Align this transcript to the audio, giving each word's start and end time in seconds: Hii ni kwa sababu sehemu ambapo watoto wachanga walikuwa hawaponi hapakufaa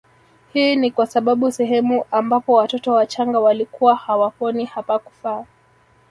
Hii 0.53 0.75
ni 0.75 0.91
kwa 0.91 1.07
sababu 1.07 1.51
sehemu 1.51 2.03
ambapo 2.11 2.53
watoto 2.53 2.91
wachanga 2.91 3.39
walikuwa 3.39 3.95
hawaponi 3.95 4.65
hapakufaa 4.65 5.45